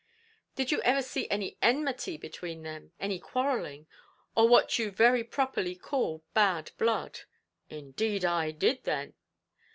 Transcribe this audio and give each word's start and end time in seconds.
"Did 0.55 0.71
you 0.71 0.81
ever 0.81 1.03
see 1.03 1.29
any 1.29 1.59
enmity 1.61 2.17
between 2.17 2.63
them 2.63 2.91
any 2.99 3.19
quarrelling 3.19 3.85
or 4.35 4.47
what 4.47 4.79
you 4.79 4.89
very 4.89 5.23
properly 5.23 5.75
call 5.75 6.23
bad 6.33 6.71
blood?" 6.79 7.19
"Indeed 7.69 8.25
I 8.25 8.49
did 8.49 8.83
then." 8.83 9.13